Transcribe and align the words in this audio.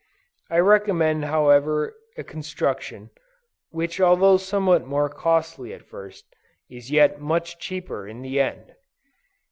I 0.49 0.57
recommend 0.57 1.25
however 1.25 1.95
a 2.17 2.23
construction, 2.23 3.11
which 3.69 4.01
although 4.01 4.37
somewhat 4.37 4.83
more 4.87 5.09
costly 5.09 5.75
at 5.75 5.83
first, 5.85 6.25
is 6.71 6.89
yet 6.89 7.21
much 7.21 7.59
cheaper 7.59 8.07
in 8.07 8.23
the 8.23 8.39
end. 8.39 8.73